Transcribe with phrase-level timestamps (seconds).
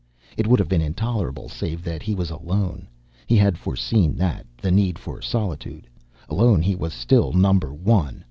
[0.35, 2.87] It would have been intolerable, save that he was alone.
[3.27, 5.87] He had foreseen that the need for solitude.
[6.27, 8.19] Alone, he was still Number One.